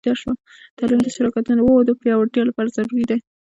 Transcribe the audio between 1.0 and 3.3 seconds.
د شراکتونو د پیاوړتیا لپاره ضروری دی.